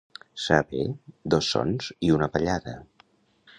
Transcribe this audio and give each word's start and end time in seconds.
Saber 0.45 0.85
dos 1.35 1.51
sons 1.57 1.91
i 2.09 2.11
una 2.19 2.31
ballada. 2.39 2.77